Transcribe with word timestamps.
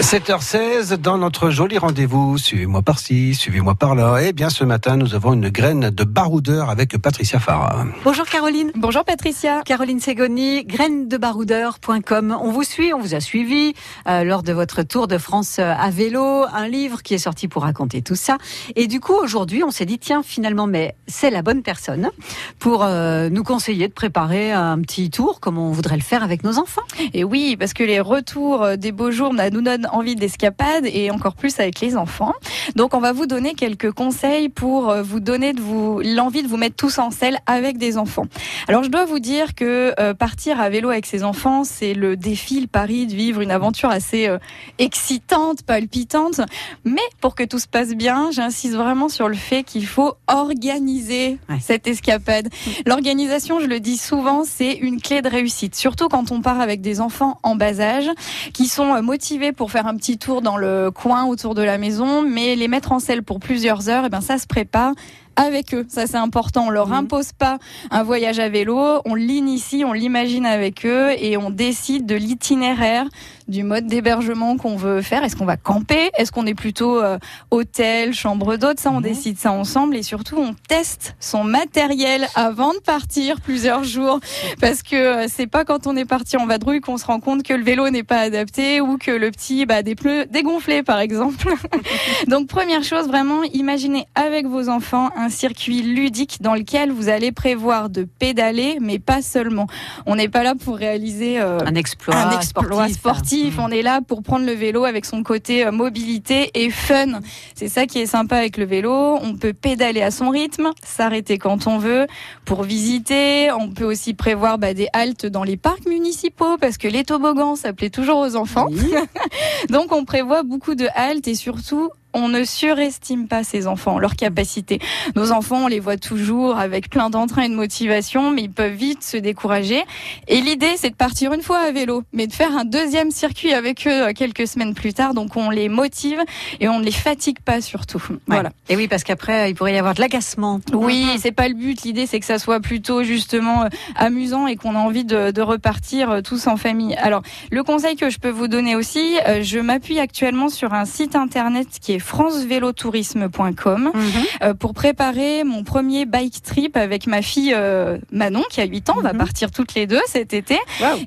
7h16 0.00 0.94
dans 0.94 1.18
notre 1.18 1.50
joli 1.50 1.76
rendez-vous. 1.76 2.38
Suivez-moi 2.38 2.80
par-ci, 2.80 3.34
suivez-moi 3.34 3.74
par-là. 3.74 4.22
Et 4.22 4.32
bien 4.32 4.48
ce 4.48 4.64
matin, 4.64 4.96
nous 4.96 5.14
avons 5.14 5.34
une 5.34 5.50
graine 5.50 5.90
de 5.90 6.04
baroudeur 6.04 6.70
avec 6.70 6.96
Patricia 6.96 7.38
Farah. 7.38 7.84
Bonjour 8.02 8.24
Caroline. 8.24 8.72
Bonjour 8.74 9.04
Patricia. 9.04 9.60
Caroline 9.66 10.00
Ségoni, 10.00 10.64
grainedebaroudeur.com. 10.64 12.38
On 12.40 12.50
vous 12.50 12.62
suit, 12.62 12.94
on 12.94 13.00
vous 13.00 13.14
a 13.14 13.20
suivi 13.20 13.74
euh, 14.08 14.24
lors 14.24 14.42
de 14.42 14.54
votre 14.54 14.82
tour 14.82 15.08
de 15.08 15.18
France 15.18 15.58
euh, 15.58 15.74
à 15.78 15.90
vélo, 15.90 16.44
un 16.52 16.68
livre 16.68 17.02
qui 17.02 17.12
est 17.12 17.18
sorti 17.18 17.46
pour 17.46 17.62
raconter 17.62 18.00
tout 18.00 18.16
ça. 18.16 18.38
Et 18.76 18.86
du 18.86 18.98
coup, 18.98 19.14
aujourd'hui, 19.14 19.62
on 19.62 19.70
s'est 19.70 19.86
dit, 19.86 19.98
tiens, 19.98 20.22
finalement, 20.22 20.66
mais 20.66 20.94
c'est 21.06 21.30
la 21.30 21.42
bonne 21.42 21.62
personne 21.62 22.10
pour 22.58 22.82
euh, 22.82 23.28
nous 23.28 23.44
conseiller 23.44 23.88
de 23.88 23.92
préparer 23.92 24.52
un 24.52 24.80
petit 24.80 25.10
tour 25.10 25.38
comme 25.40 25.58
on 25.58 25.70
voudrait 25.70 25.96
le 25.96 26.02
faire 26.02 26.22
avec 26.22 26.44
nos 26.44 26.58
enfants. 26.58 26.82
Et 27.12 27.24
oui, 27.24 27.56
parce 27.58 27.74
que 27.74 27.84
les 27.84 28.00
retours 28.00 28.62
euh, 28.62 28.76
des 28.76 28.92
beaux 28.92 29.10
jours 29.10 29.34
bah, 29.34 29.50
nous 29.50 29.60
donnent 29.60 29.81
envie 29.90 30.14
d'escapade 30.16 30.86
et 30.86 31.10
encore 31.10 31.34
plus 31.34 31.58
avec 31.60 31.80
les 31.80 31.96
enfants. 31.96 32.32
Donc 32.76 32.94
on 32.94 33.00
va 33.00 33.12
vous 33.12 33.26
donner 33.26 33.54
quelques 33.54 33.90
conseils 33.92 34.48
pour 34.48 34.90
euh, 34.90 35.02
vous 35.02 35.20
donner 35.20 35.52
de 35.52 35.60
vous 35.60 36.00
l'envie 36.04 36.42
de 36.42 36.48
vous 36.48 36.56
mettre 36.56 36.76
tous 36.76 36.98
en 36.98 37.10
selle 37.10 37.38
avec 37.46 37.78
des 37.78 37.98
enfants. 37.98 38.26
Alors 38.68 38.84
je 38.84 38.88
dois 38.88 39.04
vous 39.04 39.18
dire 39.18 39.54
que 39.54 39.92
euh, 39.98 40.14
partir 40.14 40.60
à 40.60 40.68
vélo 40.70 40.90
avec 40.90 41.06
ses 41.06 41.24
enfants, 41.24 41.64
c'est 41.64 41.94
le 41.94 42.16
défi, 42.16 42.60
le 42.60 42.66
pari 42.66 43.06
de 43.06 43.14
vivre 43.14 43.40
une 43.40 43.50
aventure 43.50 43.90
assez 43.90 44.28
euh, 44.28 44.38
excitante, 44.78 45.62
palpitante. 45.62 46.40
Mais 46.84 47.00
pour 47.20 47.34
que 47.34 47.42
tout 47.44 47.58
se 47.58 47.66
passe 47.68 47.94
bien, 47.94 48.30
j'insiste 48.30 48.74
vraiment 48.74 49.08
sur 49.08 49.28
le 49.28 49.34
fait 49.34 49.62
qu'il 49.64 49.86
faut 49.86 50.14
organiser 50.26 51.38
Ouais. 51.48 51.58
cette 51.60 51.86
escapade. 51.88 52.48
L'organisation, 52.86 53.58
je 53.60 53.66
le 53.66 53.80
dis 53.80 53.96
souvent, 53.96 54.44
c'est 54.44 54.72
une 54.72 55.00
clé 55.00 55.22
de 55.22 55.28
réussite, 55.28 55.74
surtout 55.74 56.08
quand 56.08 56.30
on 56.30 56.40
part 56.40 56.60
avec 56.60 56.80
des 56.80 57.00
enfants 57.00 57.38
en 57.42 57.56
bas 57.56 57.80
âge 57.80 58.08
qui 58.52 58.68
sont 58.68 59.02
motivés 59.02 59.52
pour 59.52 59.70
faire 59.72 59.86
un 59.86 59.96
petit 59.96 60.18
tour 60.18 60.42
dans 60.42 60.58
le 60.58 60.90
coin 60.90 61.24
autour 61.24 61.54
de 61.54 61.62
la 61.62 61.78
maison, 61.78 62.20
mais 62.20 62.56
les 62.56 62.68
mettre 62.68 62.92
en 62.92 62.98
selle 62.98 63.22
pour 63.22 63.40
plusieurs 63.40 63.88
heures, 63.88 64.04
et 64.04 64.10
ben 64.10 64.20
ça 64.20 64.36
se 64.36 64.46
prépare 64.46 64.92
avec 65.36 65.74
eux. 65.74 65.86
Ça 65.88 66.06
c'est 66.06 66.16
important. 66.16 66.66
On 66.66 66.70
leur 66.70 66.88
Mhm. 66.88 66.94
impose 66.94 67.32
pas 67.32 67.58
un 67.90 68.02
voyage 68.02 68.38
à 68.38 68.48
vélo, 68.48 69.00
on 69.04 69.14
l'initie, 69.14 69.84
on 69.84 69.92
l'imagine 69.92 70.46
avec 70.46 70.84
eux 70.86 71.10
et 71.18 71.36
on 71.36 71.50
décide 71.50 72.06
de 72.06 72.14
l'itinéraire, 72.14 73.06
du 73.48 73.62
mode 73.64 73.86
d'hébergement 73.86 74.56
qu'on 74.56 74.76
veut 74.76 75.02
faire. 75.02 75.24
Est-ce 75.24 75.36
qu'on 75.36 75.44
va 75.44 75.56
camper? 75.56 76.10
Est-ce 76.16 76.30
qu'on 76.32 76.46
est 76.46 76.54
plutôt 76.54 77.00
euh, 77.00 77.18
hôtel, 77.50 78.14
chambre 78.14 78.56
d'hôte? 78.56 78.78
Ça 78.80 78.90
on 78.90 78.96
Mhm. 78.96 79.02
décide 79.02 79.38
ça 79.38 79.52
ensemble 79.52 79.96
et 79.96 80.02
surtout 80.02 80.36
on 80.38 80.54
teste 80.68 81.14
son 81.20 81.44
matériel 81.44 82.26
avant 82.34 82.72
de 82.74 82.78
partir 82.78 83.40
plusieurs 83.40 83.84
jours 83.84 84.20
parce 84.60 84.82
que 84.82 84.96
euh, 84.96 85.26
c'est 85.28 85.46
pas 85.46 85.64
quand 85.64 85.86
on 85.86 85.96
est 85.96 86.04
parti 86.04 86.36
en 86.36 86.46
vadrouille 86.46 86.80
qu'on 86.80 86.96
se 86.98 87.04
rend 87.06 87.20
compte 87.20 87.42
que 87.42 87.54
le 87.54 87.64
vélo 87.64 87.88
n'est 87.90 88.02
pas 88.04 88.18
adapté 88.20 88.80
ou 88.80 88.96
que 88.98 89.10
le 89.10 89.30
petit 89.30 89.66
bah, 89.66 89.82
des 89.82 89.94
pneus 89.94 90.26
dégonflés 90.26 90.82
par 90.82 91.00
exemple. 91.00 91.52
Donc 92.28 92.46
première 92.48 92.84
chose, 92.84 93.06
vraiment, 93.08 93.42
imaginez 93.52 94.06
avec 94.14 94.46
vos 94.46 94.68
enfants 94.68 95.10
un 95.16 95.21
circuit 95.28 95.82
ludique 95.82 96.38
dans 96.40 96.54
lequel 96.54 96.90
vous 96.92 97.08
allez 97.08 97.32
prévoir 97.32 97.90
de 97.90 98.04
pédaler, 98.04 98.78
mais 98.80 98.98
pas 98.98 99.22
seulement. 99.22 99.66
On 100.06 100.16
n'est 100.16 100.28
pas 100.28 100.42
là 100.42 100.54
pour 100.54 100.76
réaliser 100.76 101.40
euh, 101.40 101.58
Un 101.66 101.74
exploit, 101.74 102.14
un 102.14 102.36
exploit 102.38 102.88
sportif. 102.88 102.96
sportif. 102.96 103.56
Mhm. 103.56 103.64
On 103.64 103.68
est 103.68 103.82
là 103.82 104.00
pour 104.06 104.22
prendre 104.22 104.46
le 104.46 104.52
vélo 104.52 104.84
avec 104.84 105.04
son 105.04 105.22
côté 105.22 105.64
euh, 105.66 105.72
mobilité 105.72 106.50
et 106.54 106.70
fun. 106.70 107.20
C'est 107.54 107.68
ça 107.68 107.86
qui 107.86 107.98
est 108.00 108.06
sympa 108.06 108.36
avec 108.36 108.56
le 108.56 108.64
vélo. 108.64 109.18
On 109.22 109.34
peut 109.34 109.52
pédaler 109.52 110.02
à 110.02 110.10
son 110.10 110.30
rythme, 110.30 110.70
s'arrêter 110.84 111.38
quand 111.38 111.66
on 111.66 111.78
veut 111.78 112.06
pour 112.44 112.62
visiter. 112.62 113.50
On 113.52 113.70
peut 113.70 113.84
aussi 113.84 114.14
prévoir 114.14 114.58
bah, 114.58 114.74
des 114.74 114.88
haltes 114.92 115.26
dans 115.26 115.44
les 115.44 115.56
parcs 115.56 115.86
municipaux 115.86 116.56
parce 116.60 116.78
que 116.78 116.88
les 116.88 117.04
toboggans, 117.04 117.56
ça 117.56 117.72
plaît 117.72 117.90
toujours 117.90 118.18
aux 118.18 118.36
enfants. 118.36 118.68
Oui. 118.70 118.92
Donc 119.70 119.92
on 119.92 120.04
prévoit 120.04 120.42
beaucoup 120.42 120.74
de 120.74 120.86
haltes 120.94 121.28
et 121.28 121.34
surtout 121.34 121.90
on 122.14 122.28
ne 122.28 122.44
surestime 122.44 123.28
pas 123.28 123.44
ces 123.44 123.66
enfants, 123.66 123.98
leur 123.98 124.16
capacité. 124.16 124.80
Nos 125.16 125.32
enfants, 125.32 125.64
on 125.64 125.66
les 125.68 125.80
voit 125.80 125.96
toujours 125.96 126.58
avec 126.58 126.90
plein 126.90 127.10
d'entrain 127.10 127.42
et 127.42 127.48
de 127.48 127.54
motivation, 127.54 128.30
mais 128.30 128.42
ils 128.42 128.50
peuvent 128.50 128.72
vite 128.72 129.02
se 129.02 129.16
décourager. 129.16 129.82
Et 130.28 130.40
l'idée, 130.40 130.76
c'est 130.76 130.90
de 130.90 130.96
partir 130.96 131.32
une 131.32 131.42
fois 131.42 131.58
à 131.58 131.72
vélo, 131.72 132.02
mais 132.12 132.26
de 132.26 132.32
faire 132.32 132.56
un 132.56 132.64
deuxième 132.64 133.10
circuit 133.10 133.52
avec 133.52 133.86
eux 133.86 134.08
euh, 134.08 134.12
quelques 134.12 134.46
semaines 134.46 134.74
plus 134.74 134.94
tard. 134.94 135.14
Donc 135.14 135.36
on 135.36 135.50
les 135.50 135.68
motive 135.68 136.20
et 136.60 136.68
on 136.68 136.78
ne 136.78 136.84
les 136.84 136.92
fatigue 136.92 137.40
pas 137.40 137.60
surtout. 137.60 138.02
Voilà. 138.26 138.50
Et 138.68 138.76
oui, 138.76 138.88
parce 138.88 139.04
qu'après, 139.04 139.50
il 139.50 139.54
pourrait 139.54 139.74
y 139.74 139.78
avoir 139.78 139.94
de 139.94 140.00
l'agacement. 140.00 140.60
Oui, 140.72 141.06
c'est 141.18 141.32
pas 141.32 141.48
le 141.48 141.54
but. 141.54 141.82
L'idée, 141.82 142.06
c'est 142.06 142.20
que 142.20 142.26
ça 142.26 142.38
soit 142.38 142.60
plutôt 142.60 143.02
justement 143.02 143.64
euh, 143.64 143.68
amusant 143.96 144.46
et 144.46 144.56
qu'on 144.56 144.74
a 144.74 144.78
envie 144.78 145.04
de, 145.04 145.30
de 145.30 145.42
repartir 145.42 146.10
euh, 146.10 146.20
tous 146.20 146.46
en 146.46 146.56
famille. 146.56 146.94
Alors, 146.96 147.22
le 147.50 147.62
conseil 147.62 147.96
que 147.96 148.10
je 148.10 148.18
peux 148.18 148.30
vous 148.30 148.48
donner 148.48 148.76
aussi, 148.76 149.16
euh, 149.26 149.42
je 149.42 149.58
m'appuie 149.58 149.98
actuellement 149.98 150.48
sur 150.48 150.74
un 150.74 150.84
site 150.84 151.16
internet 151.16 151.68
qui 151.80 151.92
est 151.92 151.98
francevélotourisme.com 152.02 153.90
Mhm. 153.94 154.02
euh, 154.42 154.54
pour 154.54 154.74
préparer 154.74 155.44
mon 155.44 155.62
premier 155.64 156.04
bike 156.04 156.42
trip 156.42 156.76
avec 156.76 157.06
ma 157.06 157.22
fille 157.22 157.52
euh, 157.54 157.98
Manon 158.10 158.42
qui 158.50 158.60
a 158.60 158.64
8 158.64 158.90
ans. 158.90 158.94
On 158.98 159.02
va 159.02 159.12
Mhm. 159.12 159.18
partir 159.18 159.50
toutes 159.50 159.74
les 159.74 159.86
deux 159.86 160.00
cet 160.06 160.34
été. 160.34 160.58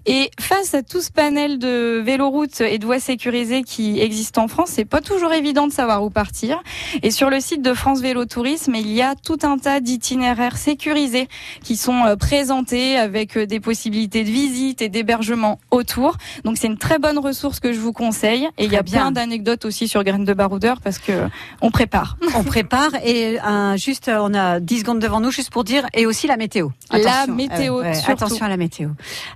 Et 0.05 0.31
face 0.39 0.73
à 0.73 0.83
tout 0.83 1.01
ce 1.01 1.11
panel 1.11 1.59
de 1.59 2.01
véloroutes 2.03 2.61
et 2.61 2.77
de 2.77 2.85
voies 2.85 2.99
sécurisées 2.99 3.63
qui 3.63 3.99
existent 3.99 4.43
en 4.43 4.47
France, 4.47 4.69
c'est 4.71 4.85
pas 4.85 5.01
toujours 5.01 5.33
évident 5.33 5.67
de 5.67 5.71
savoir 5.73 6.03
où 6.03 6.09
partir. 6.09 6.61
Et 7.03 7.11
sur 7.11 7.29
le 7.29 7.39
site 7.39 7.61
de 7.61 7.73
France 7.73 8.01
Vélo 8.01 8.25
Tourisme, 8.25 8.73
il 8.75 8.91
y 8.91 9.01
a 9.01 9.15
tout 9.15 9.39
un 9.43 9.57
tas 9.57 9.79
d'itinéraires 9.79 10.57
sécurisés 10.57 11.27
qui 11.63 11.75
sont 11.77 12.05
euh, 12.05 12.15
présentés 12.15 12.97
avec 12.97 13.37
des 13.37 13.59
possibilités 13.59 14.23
de 14.23 14.29
visite 14.29 14.81
et 14.81 14.89
d'hébergement 14.89 15.59
autour. 15.71 16.17
Donc 16.43 16.57
c'est 16.57 16.67
une 16.67 16.77
très 16.77 16.99
bonne 16.99 17.17
ressource 17.19 17.59
que 17.59 17.73
je 17.73 17.79
vous 17.79 17.93
conseille. 17.93 18.47
Et 18.57 18.65
il 18.65 18.71
y 18.71 18.77
a 18.77 18.81
bien. 18.83 19.01
plein 19.01 19.11
d'anecdotes 19.11 19.65
aussi 19.65 19.87
sur 19.87 20.03
Graines 20.03 20.25
de 20.25 20.33
Baroudeur 20.33 20.81
parce 20.85 20.99
que 20.99 21.27
on 21.61 21.69
prépare. 21.71 22.15
On 22.35 22.43
prépare 22.43 22.91
et 23.03 23.37
un, 23.43 23.75
juste, 23.75 24.07
euh, 24.07 24.19
on 24.21 24.33
a 24.33 24.61
10 24.61 24.79
secondes 24.79 24.99
devant 24.99 25.19
nous 25.19 25.31
juste 25.31 25.49
pour 25.49 25.65
dire, 25.65 25.85
et 25.93 26.05
aussi 26.05 26.27
la 26.27 26.37
météo. 26.37 26.69
La 26.91 26.99
Attention. 26.99 27.35
météo, 27.35 27.79
Euh, 27.81 27.93
surtout. 27.93 28.11
attention 28.11 28.45
à 28.45 28.49
la 28.49 28.55
météo. 28.57 28.89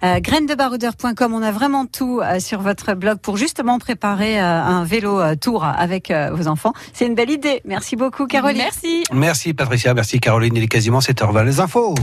Euh, 0.03 0.19
grainedebaroudeur.com, 0.21 1.33
on 1.33 1.41
a 1.41 1.51
vraiment 1.51 1.85
tout 1.85 2.21
euh, 2.21 2.39
sur 2.39 2.61
votre 2.61 2.93
blog 2.93 3.17
pour 3.19 3.35
justement 3.35 3.79
préparer 3.79 4.39
euh, 4.39 4.45
un 4.45 4.83
vélo 4.85 5.19
euh, 5.19 5.35
tour 5.35 5.63
avec 5.65 6.11
euh, 6.11 6.29
vos 6.31 6.47
enfants. 6.47 6.73
C'est 6.93 7.05
une 7.07 7.15
belle 7.15 7.31
idée. 7.31 7.61
Merci 7.65 7.95
beaucoup, 7.95 8.27
Caroline. 8.27 8.59
Merci. 8.59 9.03
Merci 9.11 9.53
Patricia, 9.53 9.93
merci 9.93 10.19
Caroline. 10.19 10.55
Il 10.55 10.63
est 10.63 10.67
quasiment 10.67 10.99
7h20. 10.99 11.43
Les 11.45 11.59
infos. 11.59 11.95